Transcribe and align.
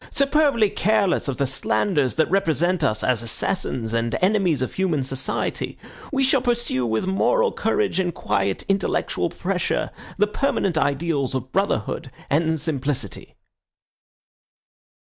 Superbly 0.09 0.71
careless 0.71 1.27
of 1.27 1.37
the 1.37 1.45
slanders 1.45 2.15
that 2.15 2.25
represent 2.31 2.83
us 2.83 3.03
as 3.03 3.21
assassins 3.21 3.93
and 3.93 4.15
enemies 4.19 4.63
of 4.63 4.73
human 4.73 5.03
society, 5.03 5.77
we 6.11 6.23
shall 6.23 6.41
pursue 6.41 6.87
with 6.87 7.05
moral 7.05 7.51
courage 7.51 7.99
and 7.99 8.11
quiet 8.11 8.65
intellectual 8.67 9.29
pressure, 9.29 9.91
the 10.17 10.25
permanent 10.25 10.75
ideals 10.75 11.35
of 11.35 11.51
brotherhood 11.51 12.09
and 12.31 12.59
simplicity." 12.59 13.35